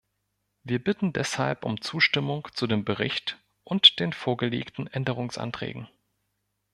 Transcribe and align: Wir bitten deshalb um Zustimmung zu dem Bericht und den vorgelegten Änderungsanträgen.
Wir 0.63 0.83
bitten 0.83 1.13
deshalb 1.13 1.63
um 1.63 1.79
Zustimmung 1.79 2.47
zu 2.55 2.65
dem 2.65 2.83
Bericht 2.83 3.37
und 3.63 3.99
den 3.99 4.13
vorgelegten 4.13 4.87
Änderungsanträgen. 4.87 5.89